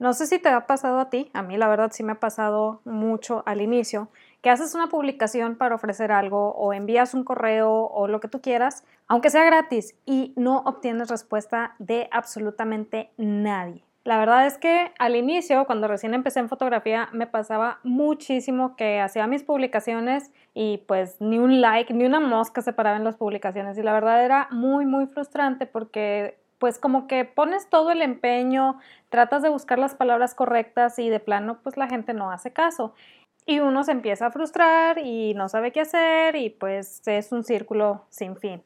[0.00, 2.20] No sé si te ha pasado a ti, a mí la verdad sí me ha
[2.20, 4.08] pasado mucho al inicio,
[4.40, 8.40] que haces una publicación para ofrecer algo o envías un correo o lo que tú
[8.40, 13.84] quieras, aunque sea gratis, y no obtienes respuesta de absolutamente nadie.
[14.04, 19.00] La verdad es que al inicio, cuando recién empecé en fotografía, me pasaba muchísimo que
[19.00, 23.16] hacía mis publicaciones y pues ni un like, ni una mosca se paraba en las
[23.16, 23.76] publicaciones.
[23.76, 28.78] Y la verdad era muy, muy frustrante porque pues como que pones todo el empeño,
[29.08, 32.94] tratas de buscar las palabras correctas y de plano pues la gente no hace caso.
[33.46, 37.42] Y uno se empieza a frustrar y no sabe qué hacer y pues es un
[37.44, 38.62] círculo sin fin.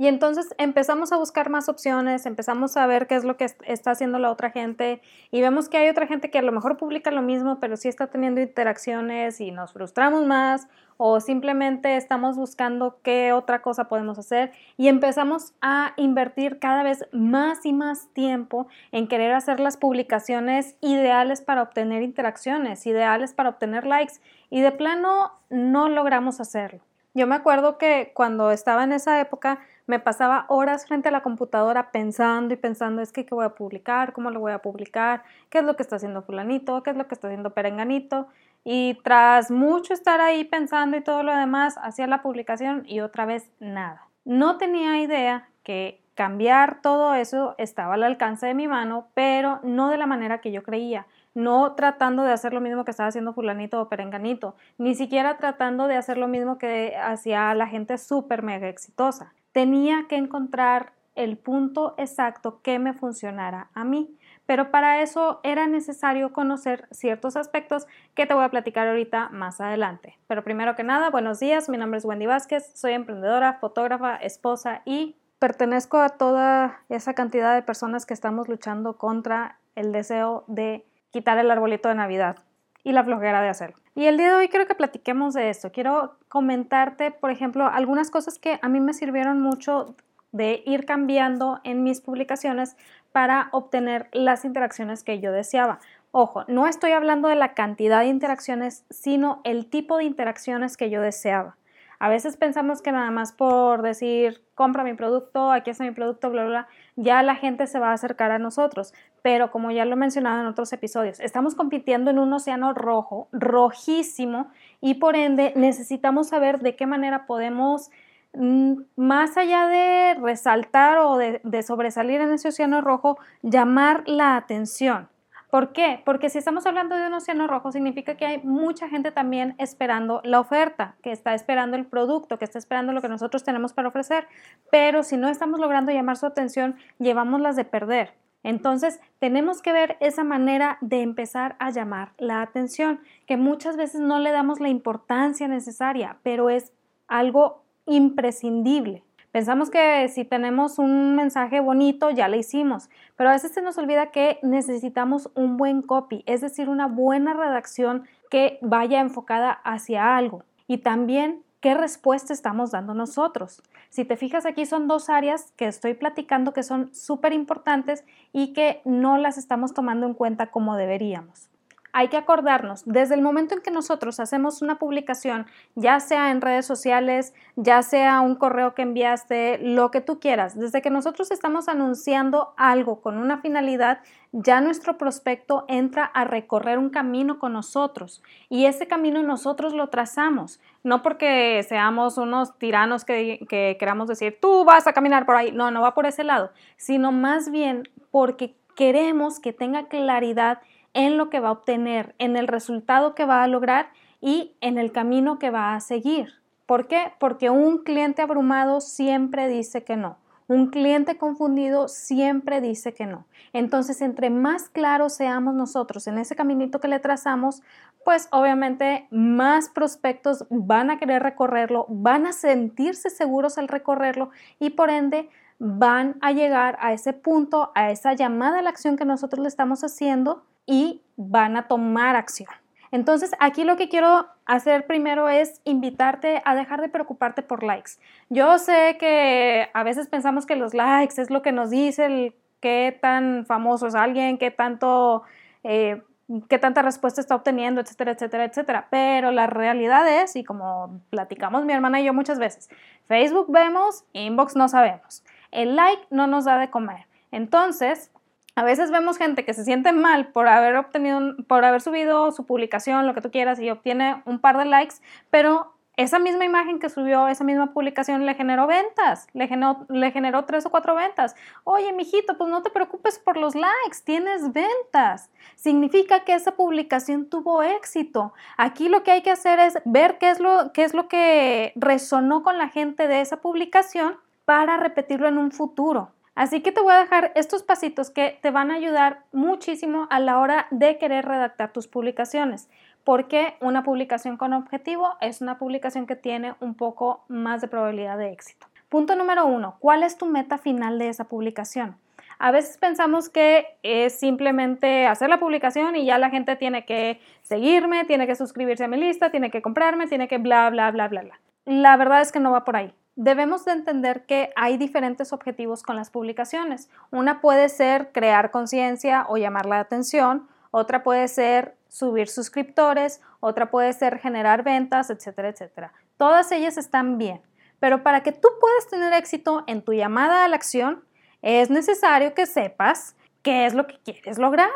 [0.00, 3.90] Y entonces empezamos a buscar más opciones, empezamos a ver qué es lo que está
[3.90, 5.02] haciendo la otra gente
[5.32, 7.88] y vemos que hay otra gente que a lo mejor publica lo mismo, pero sí
[7.88, 14.20] está teniendo interacciones y nos frustramos más o simplemente estamos buscando qué otra cosa podemos
[14.20, 19.76] hacer y empezamos a invertir cada vez más y más tiempo en querer hacer las
[19.76, 24.14] publicaciones ideales para obtener interacciones, ideales para obtener likes
[24.48, 26.80] y de plano no logramos hacerlo.
[27.14, 29.58] Yo me acuerdo que cuando estaba en esa época
[29.88, 33.54] me pasaba horas frente a la computadora pensando y pensando, es que qué voy a
[33.54, 36.96] publicar, cómo lo voy a publicar, qué es lo que está haciendo fulanito, qué es
[36.96, 38.28] lo que está haciendo perenganito.
[38.64, 43.24] Y tras mucho estar ahí pensando y todo lo demás, hacía la publicación y otra
[43.24, 44.06] vez nada.
[44.26, 49.88] No tenía idea que cambiar todo eso estaba al alcance de mi mano, pero no
[49.88, 53.32] de la manera que yo creía no tratando de hacer lo mismo que estaba haciendo
[53.32, 58.42] fulanito o perenganito, ni siquiera tratando de hacer lo mismo que hacía la gente súper
[58.42, 64.16] mega exitosa tenía que encontrar el punto exacto que me funcionara a mí.
[64.46, 69.60] Pero para eso era necesario conocer ciertos aspectos que te voy a platicar ahorita más
[69.60, 70.16] adelante.
[70.28, 74.82] Pero primero que nada, buenos días, mi nombre es Wendy Vázquez, soy emprendedora, fotógrafa, esposa
[74.84, 80.86] y pertenezco a toda esa cantidad de personas que estamos luchando contra el deseo de
[81.10, 82.36] quitar el arbolito de Navidad
[82.84, 83.76] y la flojera de hacerlo.
[83.94, 85.72] Y el día de hoy quiero que platiquemos de esto.
[85.72, 89.96] Quiero comentarte, por ejemplo, algunas cosas que a mí me sirvieron mucho
[90.30, 92.76] de ir cambiando en mis publicaciones
[93.12, 95.80] para obtener las interacciones que yo deseaba.
[96.10, 100.90] Ojo, no estoy hablando de la cantidad de interacciones, sino el tipo de interacciones que
[100.90, 101.56] yo deseaba.
[102.00, 106.30] A veces pensamos que nada más por decir, compra mi producto, aquí está mi producto,
[106.30, 108.94] bla, bla, bla, ya la gente se va a acercar a nosotros.
[109.22, 113.28] Pero como ya lo he mencionado en otros episodios, estamos compitiendo en un océano rojo,
[113.32, 114.50] rojísimo,
[114.80, 117.90] y por ende necesitamos saber de qué manera podemos,
[118.34, 124.36] mm, más allá de resaltar o de, de sobresalir en ese océano rojo, llamar la
[124.36, 125.08] atención.
[125.50, 126.02] ¿Por qué?
[126.04, 130.20] Porque si estamos hablando de un océano rojo, significa que hay mucha gente también esperando
[130.22, 133.88] la oferta, que está esperando el producto, que está esperando lo que nosotros tenemos para
[133.88, 134.28] ofrecer.
[134.70, 138.12] Pero si no estamos logrando llamar su atención, llevamos las de perder.
[138.42, 144.00] Entonces, tenemos que ver esa manera de empezar a llamar la atención, que muchas veces
[144.00, 146.72] no le damos la importancia necesaria, pero es
[147.08, 149.02] algo imprescindible.
[149.30, 153.76] Pensamos que si tenemos un mensaje bonito ya lo hicimos, pero a veces se nos
[153.76, 160.16] olvida que necesitamos un buen copy, es decir, una buena redacción que vaya enfocada hacia
[160.16, 160.44] algo.
[160.66, 163.62] Y también qué respuesta estamos dando nosotros.
[163.90, 168.54] Si te fijas aquí son dos áreas que estoy platicando que son súper importantes y
[168.54, 171.50] que no las estamos tomando en cuenta como deberíamos
[171.98, 176.40] hay que acordarnos, desde el momento en que nosotros hacemos una publicación, ya sea en
[176.40, 181.32] redes sociales, ya sea un correo que enviaste, lo que tú quieras, desde que nosotros
[181.32, 183.98] estamos anunciando algo con una finalidad,
[184.30, 189.88] ya nuestro prospecto entra a recorrer un camino con nosotros y ese camino nosotros lo
[189.88, 195.34] trazamos, no porque seamos unos tiranos que, que queramos decir, tú vas a caminar por
[195.34, 200.60] ahí, no, no va por ese lado, sino más bien porque queremos que tenga claridad
[200.94, 203.90] en lo que va a obtener, en el resultado que va a lograr
[204.20, 206.34] y en el camino que va a seguir.
[206.66, 207.12] ¿Por qué?
[207.18, 210.18] Porque un cliente abrumado siempre dice que no.
[210.48, 213.26] Un cliente confundido siempre dice que no.
[213.52, 217.62] Entonces, entre más claros seamos nosotros en ese caminito que le trazamos,
[218.02, 224.70] pues obviamente más prospectos van a querer recorrerlo, van a sentirse seguros al recorrerlo y
[224.70, 225.28] por ende
[225.58, 229.48] van a llegar a ese punto, a esa llamada a la acción que nosotros le
[229.48, 232.50] estamos haciendo y van a tomar acción.
[232.90, 237.92] Entonces, aquí lo que quiero hacer primero es invitarte a dejar de preocuparte por likes.
[238.28, 242.34] Yo sé que a veces pensamos que los likes es lo que nos dice el
[242.60, 245.22] qué tan famoso es alguien, qué tanto,
[245.64, 246.02] eh,
[246.48, 248.88] qué tanta respuesta está obteniendo, etcétera, etcétera, etcétera.
[248.90, 252.68] Pero la realidad es, y como platicamos mi hermana y yo muchas veces,
[253.06, 255.24] Facebook vemos, inbox no sabemos.
[255.50, 257.06] El like no nos da de comer.
[257.30, 258.10] Entonces,
[258.58, 262.44] A veces vemos gente que se siente mal por haber obtenido, por haber subido su
[262.44, 264.96] publicación, lo que tú quieras, y obtiene un par de likes,
[265.30, 270.66] pero esa misma imagen que subió, esa misma publicación le generó ventas, le generó, tres
[270.66, 271.36] o cuatro ventas.
[271.62, 275.30] Oye, mijito, pues no te preocupes por los likes, tienes ventas.
[275.54, 278.32] Significa que esa publicación tuvo éxito.
[278.56, 281.72] Aquí lo que hay que hacer es ver qué es lo, qué es lo que
[281.76, 286.10] resonó con la gente de esa publicación para repetirlo en un futuro.
[286.38, 290.20] Así que te voy a dejar estos pasitos que te van a ayudar muchísimo a
[290.20, 292.70] la hora de querer redactar tus publicaciones
[293.02, 298.18] porque una publicación con objetivo es una publicación que tiene un poco más de probabilidad
[298.18, 298.68] de éxito.
[298.88, 301.96] Punto número uno, ¿cuál es tu meta final de esa publicación?
[302.38, 307.20] A veces pensamos que es simplemente hacer la publicación y ya la gente tiene que
[307.42, 311.08] seguirme, tiene que suscribirse a mi lista, tiene que comprarme, tiene que bla, bla, bla,
[311.08, 311.40] bla, bla.
[311.64, 312.94] La verdad es que no va por ahí.
[313.20, 316.88] Debemos de entender que hay diferentes objetivos con las publicaciones.
[317.10, 323.72] Una puede ser crear conciencia o llamar la atención, otra puede ser subir suscriptores, otra
[323.72, 325.92] puede ser generar ventas, etcétera, etcétera.
[326.16, 327.42] Todas ellas están bien,
[327.80, 331.02] pero para que tú puedas tener éxito en tu llamada a la acción,
[331.42, 334.70] es necesario que sepas qué es lo que quieres lograr.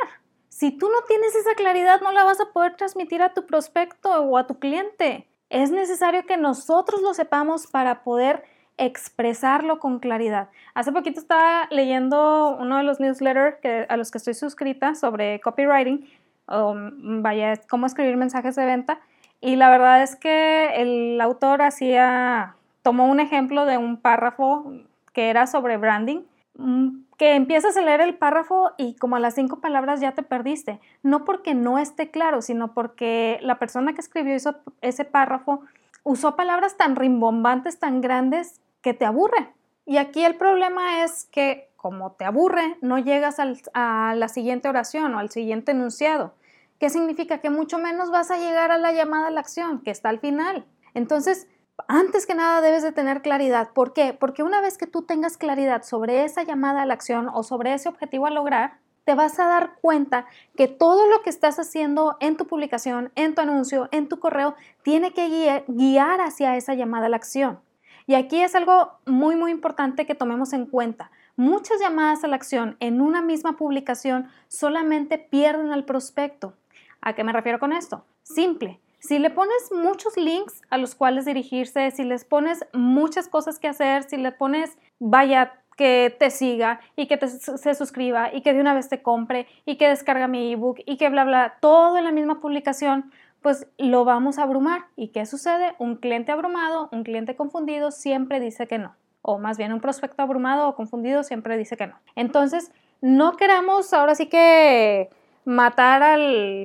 [0.49, 4.11] Si tú no tienes esa claridad, no la vas a poder transmitir a tu prospecto
[4.11, 5.29] o a tu cliente.
[5.53, 8.43] Es necesario que nosotros lo sepamos para poder
[8.79, 10.49] expresarlo con claridad.
[10.73, 13.59] Hace poquito estaba leyendo uno de los newsletters
[13.91, 16.09] a los que estoy suscrita sobre copywriting,
[16.49, 19.01] vaya, cómo escribir mensajes de venta.
[19.43, 24.73] Y la verdad es que el autor hacía, tomó un ejemplo de un párrafo
[25.13, 26.23] que era sobre branding,
[26.57, 30.23] mm, que empiezas a leer el párrafo y como a las cinco palabras ya te
[30.23, 30.81] perdiste.
[31.03, 34.37] No porque no esté claro, sino porque la persona que escribió
[34.81, 35.63] ese párrafo
[36.03, 39.53] usó palabras tan rimbombantes, tan grandes, que te aburre.
[39.87, 45.15] Y aquí el problema es que como te aburre, no llegas a la siguiente oración
[45.15, 46.33] o al siguiente enunciado.
[46.79, 47.39] ¿Qué significa?
[47.39, 50.21] Que mucho menos vas a llegar a la llamada a la acción, que está al
[50.21, 50.65] final.
[50.95, 51.49] Entonces,
[51.89, 53.71] antes que nada debes de tener claridad.
[53.73, 54.17] ¿Por qué?
[54.19, 57.75] Porque una vez que tú tengas claridad sobre esa llamada a la acción o sobre
[57.75, 60.27] ese objetivo a lograr, te vas a dar cuenta
[60.57, 64.55] que todo lo que estás haciendo en tu publicación, en tu anuncio, en tu correo,
[64.83, 67.61] tiene que guiar hacia esa llamada a la acción.
[68.07, 71.11] Y aquí es algo muy, muy importante que tomemos en cuenta.
[71.37, 76.55] Muchas llamadas a la acción en una misma publicación solamente pierden al prospecto.
[77.01, 78.05] ¿A qué me refiero con esto?
[78.23, 78.82] Simple.
[79.03, 83.67] Si le pones muchos links a los cuales dirigirse, si les pones muchas cosas que
[83.67, 88.61] hacer, si le pones, vaya, que te siga y que se suscriba y que de
[88.61, 92.05] una vez te compre y que descarga mi ebook y que bla, bla, todo en
[92.05, 93.11] la misma publicación,
[93.41, 94.85] pues lo vamos a abrumar.
[94.95, 95.75] ¿Y qué sucede?
[95.81, 98.95] Un cliente abrumado, un cliente confundido siempre dice que no.
[99.21, 101.99] O más bien un prospecto abrumado o confundido siempre dice que no.
[102.15, 102.71] Entonces,
[103.01, 105.11] no queramos ahora sí que
[105.45, 106.65] matar al...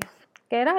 [0.50, 0.78] ¿Qué era?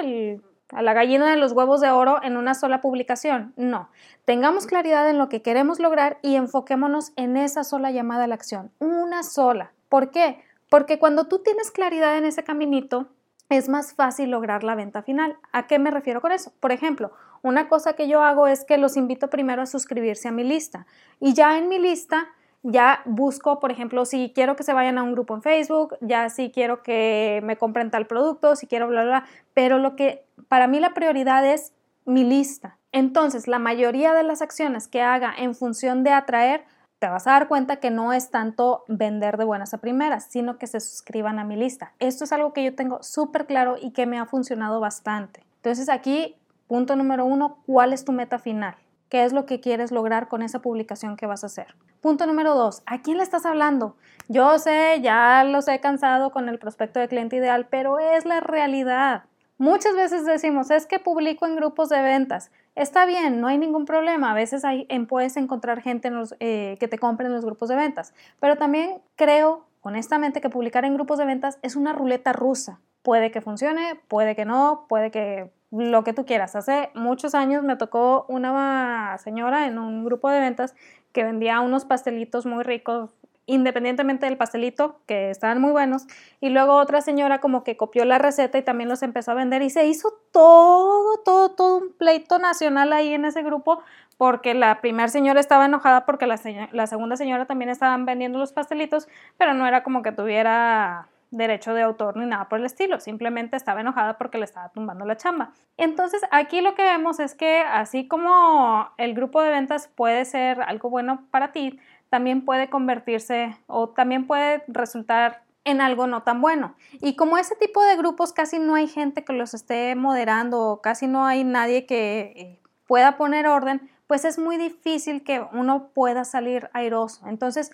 [0.71, 3.53] A la gallina de los huevos de oro en una sola publicación.
[3.57, 3.89] No,
[4.25, 8.35] tengamos claridad en lo que queremos lograr y enfoquémonos en esa sola llamada a la
[8.35, 9.71] acción, una sola.
[9.89, 10.43] ¿Por qué?
[10.69, 13.07] Porque cuando tú tienes claridad en ese caminito,
[13.49, 15.37] es más fácil lograr la venta final.
[15.51, 16.53] ¿A qué me refiero con eso?
[16.59, 17.11] Por ejemplo,
[17.41, 20.85] una cosa que yo hago es que los invito primero a suscribirse a mi lista
[21.19, 22.27] y ya en mi lista
[22.63, 26.29] ya busco, por ejemplo, si quiero que se vayan a un grupo en Facebook, ya
[26.29, 30.25] si quiero que me compren tal producto, si quiero bla, bla, bla, pero lo que
[30.47, 31.73] para mí la prioridad es
[32.05, 32.77] mi lista.
[32.91, 36.65] Entonces, la mayoría de las acciones que haga en función de atraer
[36.97, 40.57] te vas a dar cuenta que no es tanto vender de buenas a primeras, sino
[40.57, 41.93] que se suscriban a mi lista.
[41.99, 45.45] Esto es algo que yo tengo súper claro y que me ha funcionado bastante.
[45.57, 46.35] Entonces aquí,
[46.67, 48.75] punto número uno, ¿cuál es tu meta final?
[49.07, 51.73] ¿Qué es lo que quieres lograr con esa publicación que vas a hacer?
[52.01, 53.97] Punto número dos, ¿a quién le estás hablando?
[54.29, 58.39] Yo sé, ya los he cansado con el prospecto de cliente ideal, pero es la
[58.39, 59.23] realidad.
[59.57, 62.51] Muchas veces decimos, es que publico en grupos de ventas.
[62.75, 64.31] Está bien, no hay ningún problema.
[64.31, 68.13] A veces hay, puedes encontrar gente eh, que te compre en los grupos de ventas.
[68.39, 72.79] Pero también creo, honestamente, que publicar en grupos de ventas es una ruleta rusa.
[73.01, 76.55] Puede que funcione, puede que no, puede que lo que tú quieras.
[76.55, 80.75] Hace muchos años me tocó una señora en un grupo de ventas
[81.11, 83.11] que vendía unos pastelitos muy ricos
[83.49, 86.05] independientemente del pastelito, que estaban muy buenos.
[86.39, 89.63] Y luego otra señora como que copió la receta y también los empezó a vender
[89.63, 93.81] y se hizo todo, todo, todo un pleito nacional ahí en ese grupo
[94.17, 96.39] porque la primera señora estaba enojada porque la,
[96.73, 99.07] la segunda señora también estaban vendiendo los pastelitos,
[99.39, 103.55] pero no era como que tuviera derecho de autor ni nada por el estilo, simplemente
[103.55, 105.53] estaba enojada porque le estaba tumbando la chamba.
[105.77, 110.61] Entonces aquí lo que vemos es que así como el grupo de ventas puede ser
[110.61, 116.41] algo bueno para ti, también puede convertirse o también puede resultar en algo no tan
[116.41, 116.75] bueno.
[116.93, 121.07] Y como ese tipo de grupos casi no hay gente que los esté moderando, casi
[121.07, 126.23] no hay nadie que eh, pueda poner orden, pues es muy difícil que uno pueda
[126.23, 127.27] salir airoso.
[127.27, 127.71] Entonces,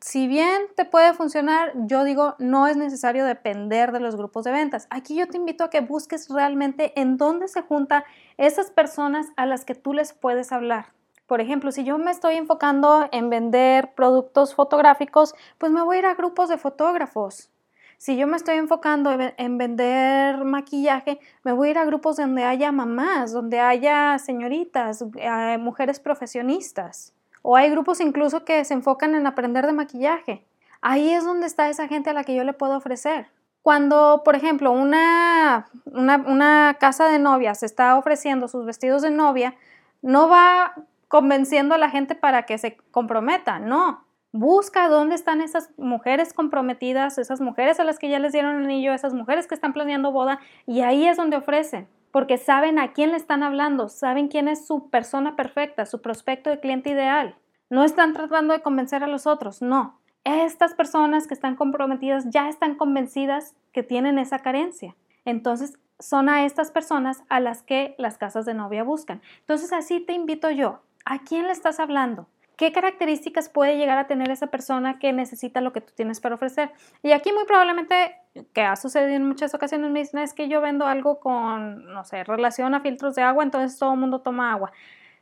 [0.00, 4.52] si bien te puede funcionar, yo digo, no es necesario depender de los grupos de
[4.52, 4.86] ventas.
[4.88, 8.04] Aquí yo te invito a que busques realmente en dónde se juntan
[8.38, 10.86] esas personas a las que tú les puedes hablar.
[11.26, 15.98] Por ejemplo, si yo me estoy enfocando en vender productos fotográficos, pues me voy a
[16.00, 17.50] ir a grupos de fotógrafos.
[17.98, 22.44] Si yo me estoy enfocando en vender maquillaje, me voy a ir a grupos donde
[22.44, 27.13] haya mamás, donde haya señoritas, eh, mujeres profesionistas.
[27.46, 30.46] O hay grupos incluso que se enfocan en aprender de maquillaje.
[30.80, 33.26] Ahí es donde está esa gente a la que yo le puedo ofrecer.
[33.60, 39.56] Cuando, por ejemplo, una, una, casa de novias está ofreciendo sus vestidos de novia,
[40.00, 40.72] no va
[41.08, 44.06] convenciendo a la gente para que se comprometa, no.
[44.32, 48.64] Busca dónde están esas mujeres comprometidas, esas mujeres a las que ya les dieron el
[48.64, 52.92] anillo, esas mujeres que están planeando boda, y ahí es donde ofrecen, porque saben a
[52.92, 57.34] quién le están hablando, saben quién es su persona perfecta, su prospecto de cliente ideal.
[57.70, 59.98] No están tratando de convencer a los otros, no.
[60.22, 64.94] Estas personas que están comprometidas ya están convencidas que tienen esa carencia.
[65.24, 69.20] Entonces, son a estas personas a las que las casas de novia buscan.
[69.40, 70.82] Entonces, así te invito yo.
[71.04, 72.28] ¿A quién le estás hablando?
[72.56, 76.36] ¿Qué características puede llegar a tener esa persona que necesita lo que tú tienes para
[76.36, 76.72] ofrecer?
[77.02, 78.16] Y aquí muy probablemente,
[78.52, 82.04] que ha sucedido en muchas ocasiones, me dicen, es que yo vendo algo con, no
[82.04, 84.72] sé, relación a filtros de agua, entonces todo el mundo toma agua.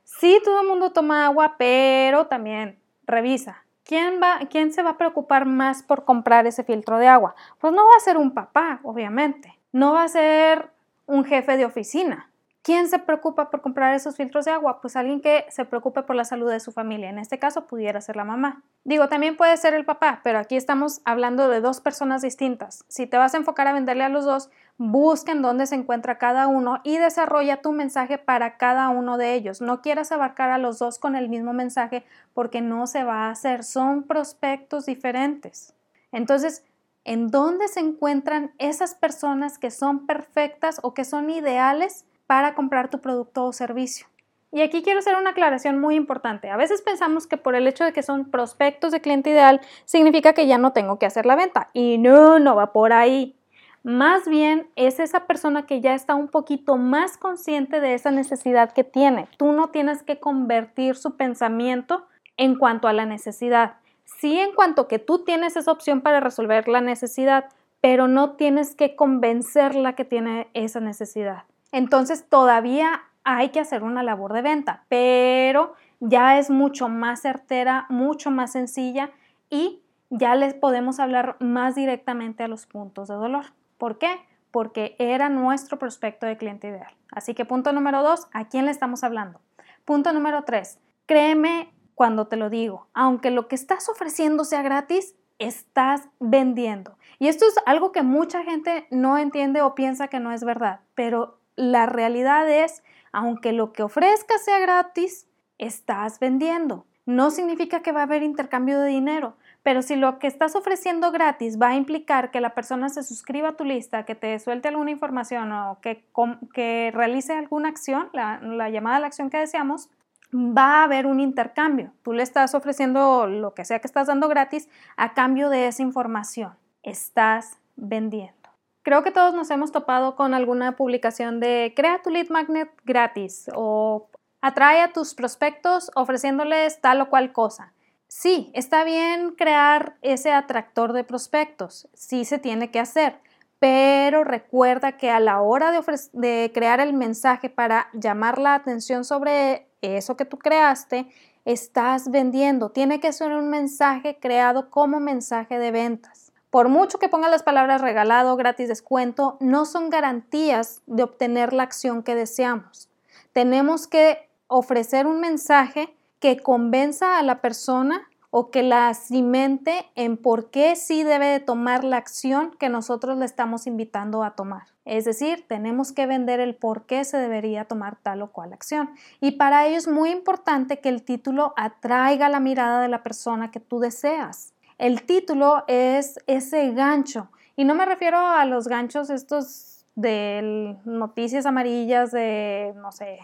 [0.04, 3.64] Sí, todo el mundo toma agua, pero también revisa.
[3.84, 7.34] ¿Quién, va, ¿Quién se va a preocupar más por comprar ese filtro de agua?
[7.58, 9.58] Pues no va a ser un papá, obviamente.
[9.72, 10.70] No va a ser
[11.06, 12.30] un jefe de oficina.
[12.62, 14.81] ¿Quién se preocupa por comprar esos filtros de agua?
[14.81, 17.11] Pues alguien que se preocupe por la salud de su familia.
[17.11, 18.62] En este caso pudiera ser la mamá.
[18.85, 22.85] Digo, también puede ser el papá, pero aquí estamos hablando de dos personas distintas.
[22.87, 26.19] Si te vas a enfocar a venderle a los dos, busca en dónde se encuentra
[26.19, 29.61] cada uno y desarrolla tu mensaje para cada uno de ellos.
[29.61, 33.31] No quieras abarcar a los dos con el mismo mensaje porque no se va a
[33.31, 33.64] hacer.
[33.64, 35.75] Son prospectos diferentes.
[36.12, 36.64] Entonces,
[37.02, 42.07] ¿en dónde se encuentran esas personas que son perfectas o que son ideales?
[42.32, 44.06] Para comprar tu producto o servicio.
[44.52, 46.48] Y aquí quiero hacer una aclaración muy importante.
[46.48, 50.32] A veces pensamos que por el hecho de que son prospectos de cliente ideal significa
[50.32, 51.68] que ya no tengo que hacer la venta.
[51.74, 53.36] Y no, no va por ahí.
[53.82, 58.72] Más bien es esa persona que ya está un poquito más consciente de esa necesidad
[58.72, 59.28] que tiene.
[59.36, 62.06] Tú no tienes que convertir su pensamiento
[62.38, 63.74] en cuanto a la necesidad.
[64.06, 67.50] Sí en cuanto que tú tienes esa opción para resolver la necesidad,
[67.82, 71.44] pero no tienes que convencerla que tiene esa necesidad.
[71.73, 77.87] Entonces todavía hay que hacer una labor de venta, pero ya es mucho más certera,
[77.88, 79.11] mucho más sencilla
[79.50, 83.47] y ya les podemos hablar más directamente a los puntos de dolor.
[83.79, 84.21] ¿Por qué?
[84.50, 86.95] Porque era nuestro prospecto de cliente ideal.
[87.11, 89.41] Así que punto número dos, ¿a quién le estamos hablando?
[89.85, 95.14] Punto número tres, créeme cuando te lo digo, aunque lo que estás ofreciendo sea gratis,
[95.38, 96.97] estás vendiendo.
[97.19, 100.81] Y esto es algo que mucha gente no entiende o piensa que no es verdad,
[100.95, 102.82] pero la realidad es,
[103.12, 105.26] aunque lo que ofrezcas sea gratis,
[105.59, 106.87] estás vendiendo.
[107.04, 111.11] No significa que va a haber intercambio de dinero, pero si lo que estás ofreciendo
[111.11, 114.68] gratis va a implicar que la persona se suscriba a tu lista, que te suelte
[114.68, 116.04] alguna información o que,
[116.52, 119.88] que realice alguna acción, la, la llamada a la acción que deseamos,
[120.35, 121.92] va a haber un intercambio.
[122.02, 125.82] Tú le estás ofreciendo lo que sea que estás dando gratis a cambio de esa
[125.82, 126.52] información.
[126.82, 128.41] Estás vendiendo.
[128.82, 133.48] Creo que todos nos hemos topado con alguna publicación de crea tu lead magnet gratis
[133.54, 134.08] o
[134.40, 137.72] atrae a tus prospectos ofreciéndoles tal o cual cosa.
[138.08, 143.18] Sí, está bien crear ese atractor de prospectos, sí se tiene que hacer,
[143.58, 145.80] pero recuerda que a la hora de,
[146.12, 151.06] de crear el mensaje para llamar la atención sobre eso que tú creaste,
[151.44, 152.70] estás vendiendo.
[152.70, 156.22] Tiene que ser un mensaje creado como mensaje de ventas.
[156.52, 161.62] Por mucho que ponga las palabras regalado, gratis, descuento, no son garantías de obtener la
[161.62, 162.90] acción que deseamos.
[163.32, 170.18] Tenemos que ofrecer un mensaje que convenza a la persona o que la cimente en
[170.18, 174.64] por qué sí debe de tomar la acción que nosotros le estamos invitando a tomar.
[174.85, 178.90] Es decir, tenemos que vender el por qué se debería tomar tal o cual acción.
[179.21, 183.50] Y para ello es muy importante que el título atraiga la mirada de la persona
[183.50, 184.52] que tú deseas.
[184.82, 187.28] El título es ese gancho.
[187.54, 193.20] Y no me refiero a los ganchos estos de noticias amarillas de, no sé,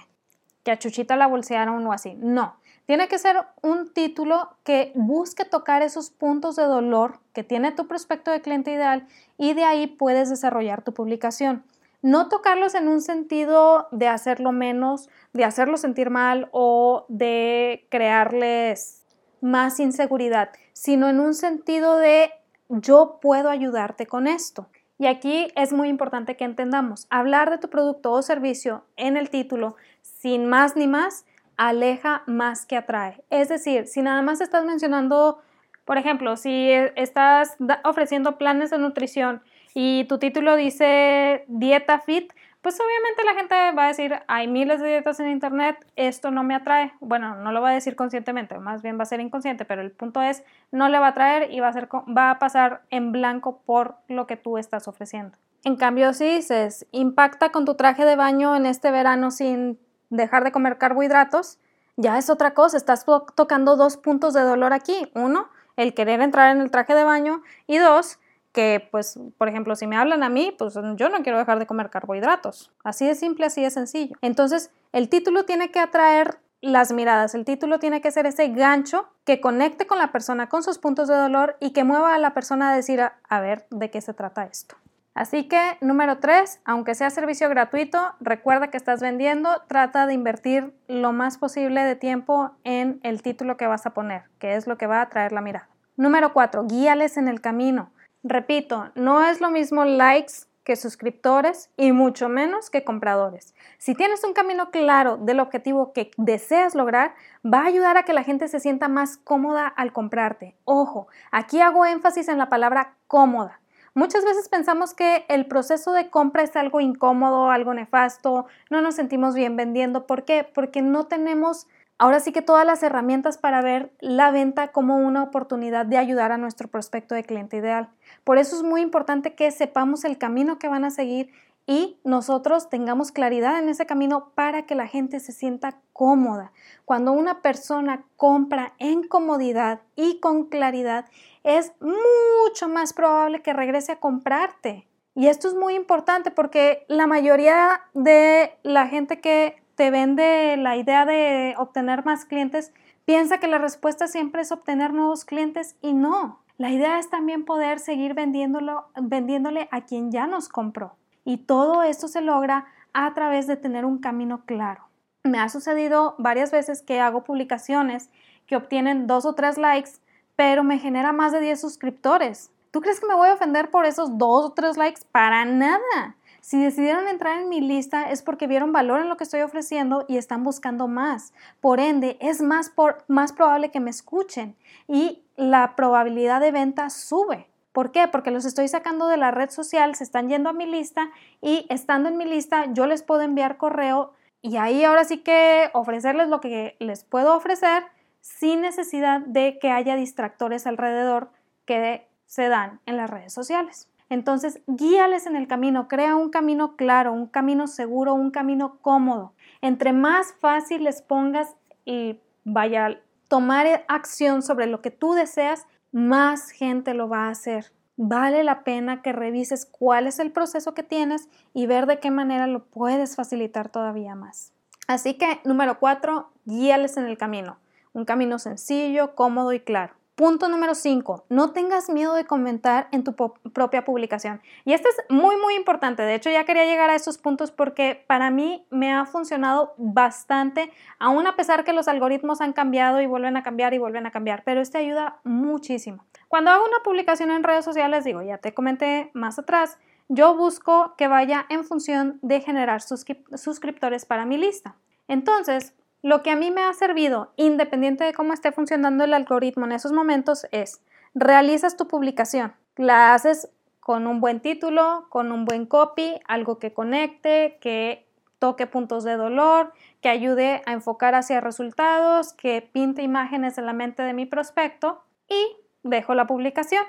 [0.62, 2.14] que a Chuchita la bolsearon o así.
[2.14, 2.54] No.
[2.86, 7.88] Tiene que ser un título que busque tocar esos puntos de dolor que tiene tu
[7.88, 11.64] prospecto de cliente ideal y de ahí puedes desarrollar tu publicación.
[12.02, 19.02] No tocarlos en un sentido de hacerlo menos, de hacerlo sentir mal o de crearles
[19.40, 22.30] más inseguridad, sino en un sentido de
[22.68, 24.68] yo puedo ayudarte con esto.
[24.96, 29.28] Y aquí es muy importante que entendamos, hablar de tu producto o servicio en el
[29.28, 31.24] título sin más ni más
[31.56, 33.24] aleja más que atrae.
[33.28, 35.40] Es decir, si nada más estás mencionando,
[35.84, 39.42] por ejemplo, si e, estás ofreciendo planes de nutrición
[39.74, 44.80] y tu título dice dieta fit, pues obviamente la gente va a decir, hay miles
[44.80, 46.92] de dietas en internet, esto no me atrae.
[47.00, 49.92] Bueno, no lo va a decir conscientemente, más bien va a ser inconsciente, pero el
[49.92, 53.12] punto es, no le va a atraer y va a, ser, va a pasar en
[53.12, 55.36] blanco por lo que tú estás ofreciendo.
[55.64, 59.78] En cambio, si dices, impacta con tu traje de baño en este verano sin
[60.10, 61.58] dejar de comer carbohidratos,
[61.96, 62.76] ya es otra cosa.
[62.76, 65.10] Estás tocando dos puntos de dolor aquí.
[65.14, 68.20] Uno, el querer entrar en el traje de baño y dos,
[68.52, 71.66] que pues, por ejemplo, si me hablan a mí, pues yo no quiero dejar de
[71.66, 72.72] comer carbohidratos.
[72.82, 74.16] Así de simple, así de sencillo.
[74.20, 77.34] Entonces, el título tiene que atraer las miradas.
[77.34, 81.08] El título tiene que ser ese gancho que conecte con la persona, con sus puntos
[81.08, 84.14] de dolor y que mueva a la persona a decir, a ver, ¿de qué se
[84.14, 84.76] trata esto?
[85.14, 90.72] Así que, número tres, aunque sea servicio gratuito, recuerda que estás vendiendo, trata de invertir
[90.86, 94.78] lo más posible de tiempo en el título que vas a poner, que es lo
[94.78, 95.68] que va a atraer la mirada.
[95.96, 97.90] Número cuatro, guíales en el camino.
[98.22, 103.54] Repito, no es lo mismo likes que suscriptores y mucho menos que compradores.
[103.78, 108.12] Si tienes un camino claro del objetivo que deseas lograr, va a ayudar a que
[108.12, 110.56] la gente se sienta más cómoda al comprarte.
[110.64, 113.60] Ojo, aquí hago énfasis en la palabra cómoda.
[113.94, 118.94] Muchas veces pensamos que el proceso de compra es algo incómodo, algo nefasto, no nos
[118.94, 120.06] sentimos bien vendiendo.
[120.06, 120.44] ¿Por qué?
[120.44, 121.66] Porque no tenemos
[121.98, 126.32] ahora sí que todas las herramientas para ver la venta como una oportunidad de ayudar
[126.32, 127.90] a nuestro prospecto de cliente ideal.
[128.24, 131.30] Por eso es muy importante que sepamos el camino que van a seguir
[131.66, 136.50] y nosotros tengamos claridad en ese camino para que la gente se sienta cómoda.
[136.86, 141.04] Cuando una persona compra en comodidad y con claridad,
[141.44, 144.88] es mucho más probable que regrese a comprarte.
[145.14, 150.76] Y esto es muy importante porque la mayoría de la gente que te vende la
[150.76, 152.72] idea de obtener más clientes
[153.04, 156.40] piensa que la respuesta siempre es obtener nuevos clientes y no.
[156.56, 160.96] La idea es también poder seguir vendiéndolo, vendiéndole a quien ya nos compró.
[161.24, 164.88] Y todo esto se logra a través de tener un camino claro.
[165.22, 168.10] Me ha sucedido varias veces que hago publicaciones
[168.46, 169.92] que obtienen dos o tres likes,
[170.34, 172.50] pero me genera más de 10 suscriptores.
[172.72, 175.02] ¿Tú crees que me voy a ofender por esos dos o tres likes?
[175.12, 176.16] Para nada.
[176.48, 180.06] Si decidieron entrar en mi lista es porque vieron valor en lo que estoy ofreciendo
[180.08, 181.34] y están buscando más.
[181.60, 182.72] Por ende, es más,
[183.06, 184.56] más probable que me escuchen
[184.86, 187.50] y la probabilidad de venta sube.
[187.72, 188.08] ¿Por qué?
[188.08, 191.10] Porque los estoy sacando de la red social, se están yendo a mi lista
[191.42, 195.68] y estando en mi lista yo les puedo enviar correo y ahí ahora sí que
[195.74, 197.82] ofrecerles lo que les puedo ofrecer
[198.22, 201.30] sin necesidad de que haya distractores alrededor
[201.66, 203.90] que se dan en las redes sociales.
[204.10, 209.34] Entonces, guíales en el camino, crea un camino claro, un camino seguro, un camino cómodo.
[209.60, 216.50] Entre más fácil les pongas y vaya tomar acción sobre lo que tú deseas, más
[216.50, 217.72] gente lo va a hacer.
[217.96, 222.10] Vale la pena que revises cuál es el proceso que tienes y ver de qué
[222.10, 224.52] manera lo puedes facilitar todavía más.
[224.86, 227.58] Así que, número cuatro, guíales en el camino.
[227.92, 229.94] Un camino sencillo, cómodo y claro.
[230.18, 231.26] Punto número 5.
[231.28, 234.42] No tengas miedo de comentar en tu propia publicación.
[234.64, 236.02] Y esto es muy, muy importante.
[236.02, 240.72] De hecho, ya quería llegar a estos puntos porque para mí me ha funcionado bastante,
[240.98, 244.10] aún a pesar que los algoritmos han cambiado y vuelven a cambiar y vuelven a
[244.10, 244.42] cambiar.
[244.44, 246.04] Pero este ayuda muchísimo.
[246.26, 249.78] Cuando hago una publicación en redes sociales, digo, ya te comenté más atrás,
[250.08, 254.74] yo busco que vaya en función de generar suscriptores para mi lista.
[255.06, 259.66] Entonces, lo que a mí me ha servido, independiente de cómo esté funcionando el algoritmo
[259.66, 260.82] en esos momentos, es
[261.14, 266.72] realizas tu publicación, la haces con un buen título, con un buen copy, algo que
[266.72, 268.06] conecte, que
[268.38, 273.72] toque puntos de dolor, que ayude a enfocar hacia resultados, que pinte imágenes en la
[273.72, 276.84] mente de mi prospecto y dejo la publicación.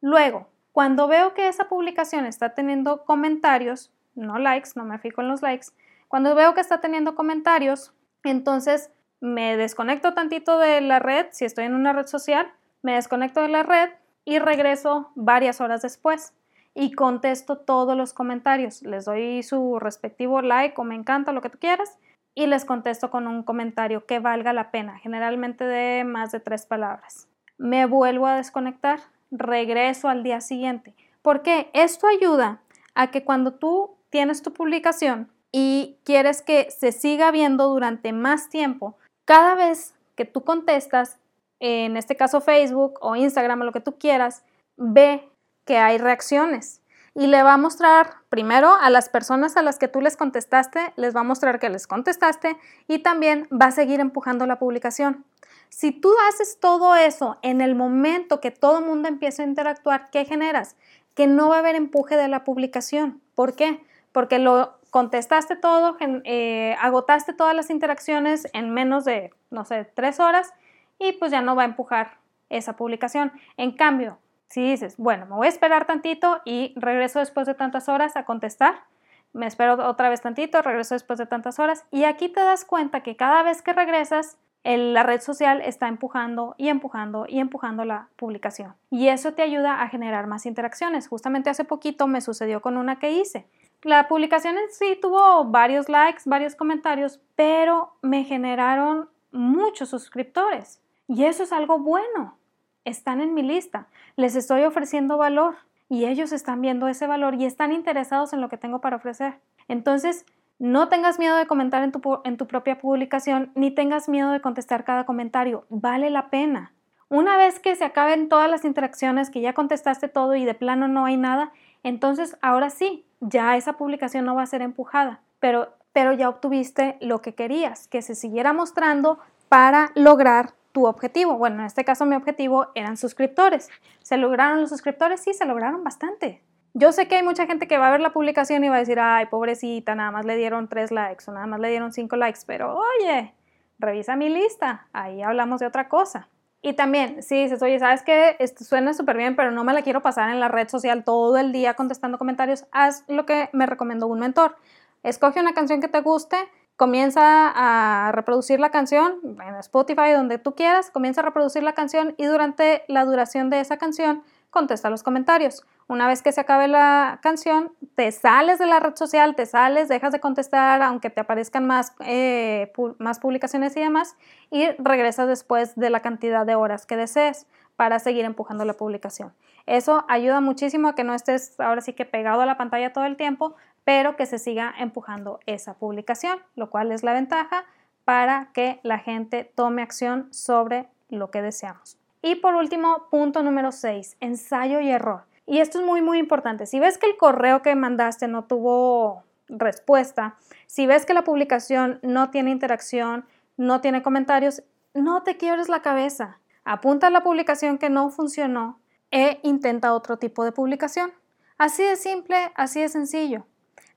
[0.00, 5.28] Luego, cuando veo que esa publicación está teniendo comentarios, no likes, no me fijo en
[5.28, 5.68] los likes,
[6.08, 7.94] cuando veo que está teniendo comentarios,
[8.30, 13.40] entonces me desconecto tantito de la red, si estoy en una red social, me desconecto
[13.40, 13.90] de la red
[14.24, 16.32] y regreso varias horas después
[16.74, 18.82] y contesto todos los comentarios.
[18.82, 21.98] Les doy su respectivo like o me encanta, lo que tú quieras.
[22.34, 26.64] y les contesto con un comentario que valga la pena, generalmente de más de tres
[26.64, 27.28] palabras.
[27.58, 30.94] Me vuelvo a desconectar, regreso al día siguiente.
[31.20, 32.62] porque Esto ayuda
[32.94, 38.48] a que cuando tú tienes tu publicación y quieres que se siga viendo durante más
[38.48, 41.18] tiempo, cada vez que tú contestas,
[41.60, 44.42] en este caso Facebook o Instagram o lo que tú quieras,
[44.76, 45.28] ve
[45.64, 46.80] que hay reacciones
[47.14, 50.92] y le va a mostrar primero a las personas a las que tú les contestaste,
[50.96, 52.56] les va a mostrar que les contestaste
[52.88, 55.24] y también va a seguir empujando la publicación.
[55.68, 60.10] Si tú haces todo eso en el momento que todo el mundo empieza a interactuar,
[60.10, 60.76] ¿qué generas?
[61.14, 63.20] Que no va a haber empuje de la publicación.
[63.34, 63.80] ¿Por qué?
[64.12, 70.20] Porque lo contestaste todo, eh, agotaste todas las interacciones en menos de, no sé, tres
[70.20, 70.52] horas
[70.98, 72.18] y pues ya no va a empujar
[72.50, 73.32] esa publicación.
[73.56, 77.88] En cambio, si dices, bueno, me voy a esperar tantito y regreso después de tantas
[77.88, 78.84] horas a contestar,
[79.32, 83.02] me espero otra vez tantito, regreso después de tantas horas y aquí te das cuenta
[83.02, 88.08] que cada vez que regresas, la red social está empujando y empujando y empujando la
[88.16, 88.74] publicación.
[88.90, 91.08] Y eso te ayuda a generar más interacciones.
[91.08, 93.46] Justamente hace poquito me sucedió con una que hice.
[93.82, 100.80] La publicación en sí tuvo varios likes, varios comentarios, pero me generaron muchos suscriptores.
[101.08, 102.38] Y eso es algo bueno
[102.84, 105.54] están en mi lista, les estoy ofreciendo valor
[105.88, 109.38] y ellos están viendo ese valor y están interesados en lo que tengo para ofrecer.
[109.68, 110.26] Entonces,
[110.58, 114.40] no tengas miedo de comentar en tu, en tu propia publicación ni tengas miedo de
[114.40, 116.72] contestar cada comentario, vale la pena.
[117.08, 120.88] Una vez que se acaben todas las interacciones, que ya contestaste todo y de plano
[120.88, 125.74] no hay nada, entonces ahora sí, ya esa publicación no va a ser empujada, pero,
[125.92, 131.38] pero ya obtuviste lo que querías, que se siguiera mostrando para lograr tu objetivo.
[131.38, 133.70] Bueno, en este caso mi objetivo eran suscriptores.
[134.02, 135.22] ¿Se lograron los suscriptores?
[135.22, 136.42] Sí, se lograron bastante.
[136.74, 138.80] Yo sé que hay mucha gente que va a ver la publicación y va a
[138.80, 142.16] decir, ay, pobrecita, nada más le dieron tres likes o nada más le dieron cinco
[142.16, 143.34] likes, pero oye,
[143.78, 146.28] revisa mi lista, ahí hablamos de otra cosa.
[146.64, 148.36] Y también, si dices, oye, ¿sabes qué?
[148.38, 151.36] Esto suena súper bien, pero no me la quiero pasar en la red social todo
[151.36, 154.54] el día contestando comentarios, haz lo que me recomendó un mentor.
[155.02, 156.36] Escoge una canción que te guste,
[156.76, 162.14] comienza a reproducir la canción en Spotify, donde tú quieras, comienza a reproducir la canción
[162.16, 165.64] y durante la duración de esa canción contesta los comentarios.
[165.88, 169.88] Una vez que se acabe la canción, te sales de la red social, te sales,
[169.88, 174.14] dejas de contestar, aunque te aparezcan más, eh, más publicaciones y demás,
[174.50, 179.32] y regresas después de la cantidad de horas que desees para seguir empujando la publicación.
[179.66, 183.06] Eso ayuda muchísimo a que no estés ahora sí que pegado a la pantalla todo
[183.06, 187.64] el tiempo, pero que se siga empujando esa publicación, lo cual es la ventaja
[188.04, 192.01] para que la gente tome acción sobre lo que deseamos.
[192.22, 195.24] Y por último, punto número 6, ensayo y error.
[195.44, 196.66] Y esto es muy, muy importante.
[196.66, 201.98] Si ves que el correo que mandaste no tuvo respuesta, si ves que la publicación
[202.02, 204.62] no tiene interacción, no tiene comentarios,
[204.94, 206.38] no te quiebres la cabeza.
[206.64, 208.78] Apunta a la publicación que no funcionó
[209.10, 211.12] e intenta otro tipo de publicación.
[211.58, 213.46] Así de simple, así de sencillo.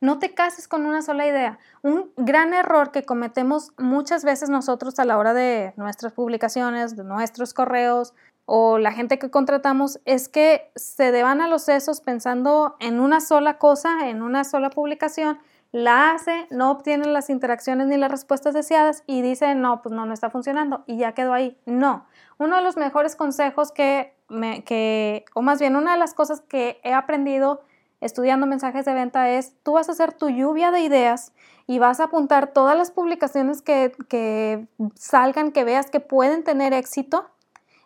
[0.02, 1.60] No te cases con una sola idea.
[1.82, 7.04] Un gran error que cometemos muchas veces nosotros a la hora de nuestras publicaciones, de
[7.04, 8.14] nuestros correos
[8.46, 13.20] o la gente que contratamos es que se deban a los sesos pensando en una
[13.20, 15.40] sola cosa, en una sola publicación,
[15.72, 20.06] la hace, no obtiene las interacciones ni las respuestas deseadas y dice, no, pues no,
[20.06, 21.58] no está funcionando y ya quedó ahí.
[21.66, 22.06] No,
[22.38, 26.40] uno de los mejores consejos que, me, que o más bien una de las cosas
[26.40, 27.62] que he aprendido
[28.06, 31.34] estudiando mensajes de venta es, tú vas a hacer tu lluvia de ideas
[31.66, 37.26] y vas a apuntar todas las publicaciones que, salgan, que veas que pueden tener éxito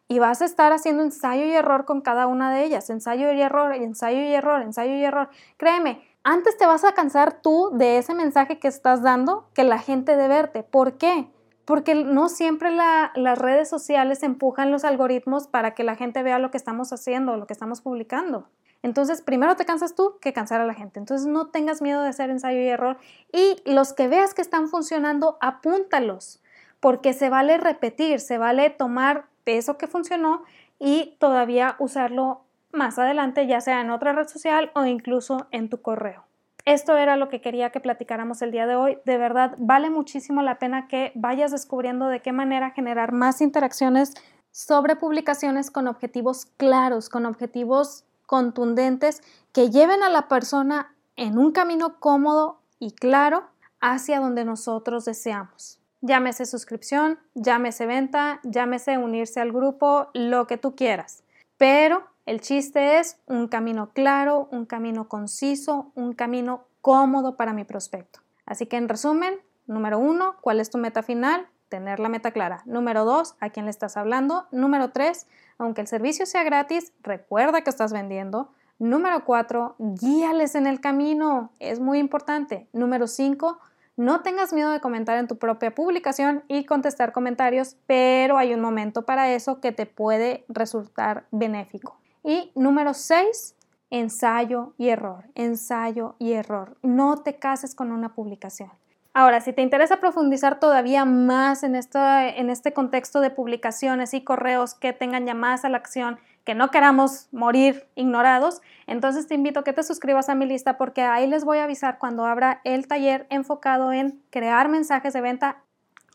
[0.10, 3.42] y vas a estar haciendo ensayo y error con cada una de ellas, ensayo y
[3.42, 5.30] error, ensayo y error, ensayo y error.
[5.56, 9.80] Créeme, antes te vas a cansar tú de ese mensaje que estás dando que la
[9.80, 10.64] gente de verte.
[10.64, 11.30] ¿Por qué?
[11.64, 16.52] Porque no siempre las redes sociales empujan los algoritmos para que la gente vea lo
[16.52, 18.50] que estamos haciendo, lo que estamos publicando.
[18.82, 21.00] Entonces, primero te cansas tú que cansar a la gente.
[21.00, 22.98] Entonces, no tengas miedo de hacer ensayo y error.
[23.34, 26.42] Y los que veas que están funcionando, apúntalos,
[26.80, 29.26] porque se vale repetir, se vale tomar
[29.58, 30.44] eso que funcionó
[30.78, 35.82] y todavía usarlo más adelante, ya sea en otra red social o incluso en tu
[35.82, 36.26] correo.
[36.66, 39.00] Esto era lo que quería que platicáramos el día de hoy.
[39.06, 44.14] De verdad, vale muchísimo la pena que vayas descubriendo de qué manera generar más interacciones
[44.52, 51.52] sobre publicaciones con objetivos claros, con objetivos contundentes que lleven a la persona en un
[51.52, 53.50] camino cómodo y claro
[53.82, 55.80] hacia donde nosotros deseamos.
[56.02, 61.24] Llámese suscripción, llámese venta, llámese unirse al grupo, lo que tú quieras.
[61.58, 67.64] Pero el chiste es un camino claro, un camino conciso, un camino cómodo para mi
[67.64, 68.20] prospecto.
[68.46, 69.40] Así que en resumen,
[69.70, 71.48] Número uno, ¿cuál es tu meta final?
[71.70, 72.64] Tener la meta clara.
[72.66, 74.48] Número dos, ¿a quién le estás hablando?
[74.52, 75.28] Número tres,
[75.60, 78.52] aunque el servicio sea gratis, recuerda que estás vendiendo.
[78.80, 81.52] Número cuatro, guíales en el camino.
[81.60, 82.68] Es muy importante.
[82.74, 83.60] Número cinco,
[84.00, 88.62] no tengas miedo de comentar en tu propia publicación y contestar comentarios, pero hay un
[88.62, 92.00] momento para eso que te puede resultar benéfico.
[92.24, 93.58] Y número 6,
[93.90, 96.78] ensayo y error, ensayo y error.
[96.82, 98.72] No te cases con una publicación.
[99.20, 104.76] Ahora, si te interesa profundizar todavía más en, en este contexto de publicaciones y correos
[104.76, 109.66] que tengan llamadas a la acción, que no queramos morir ignorados, entonces te invito a
[109.66, 112.88] que te suscribas a mi lista porque ahí les voy a avisar cuando abra el
[112.88, 115.64] taller enfocado en crear mensajes de venta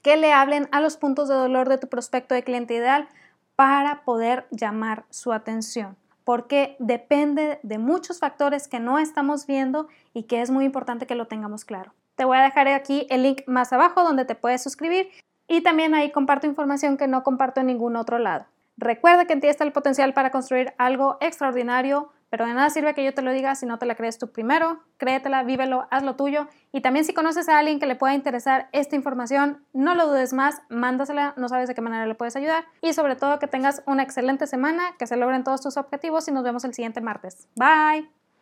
[0.02, 3.06] que le hablen a los puntos de dolor de tu prospecto de cliente ideal
[3.54, 10.22] para poder llamar su atención porque depende de muchos factores que no estamos viendo y
[10.22, 11.92] que es muy importante que lo tengamos claro.
[12.16, 15.08] Te voy a dejar aquí el link más abajo donde te puedes suscribir
[15.48, 18.46] y también ahí comparto información que no comparto en ningún otro lado.
[18.76, 22.94] Recuerda que en ti está el potencial para construir algo extraordinario, pero de nada sirve
[22.94, 24.80] que yo te lo diga si no te la crees tú primero.
[24.96, 26.48] Créetela, vívelo, haz lo tuyo.
[26.72, 30.32] Y también si conoces a alguien que le pueda interesar esta información, no lo dudes
[30.32, 32.64] más, mándasela, no sabes de qué manera le puedes ayudar.
[32.80, 36.32] Y sobre todo que tengas una excelente semana, que se logren todos tus objetivos y
[36.32, 37.46] nos vemos el siguiente martes.
[37.54, 38.23] Bye.